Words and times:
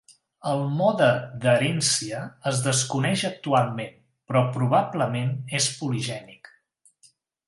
El 0.51 0.61
mode 0.77 1.07
d"herència 1.41 2.21
es 2.51 2.61
desconeix 2.67 3.25
actualment 3.29 3.93
però 4.31 4.41
probablement 4.55 5.35
és 5.61 5.69
poligènic. 5.83 6.51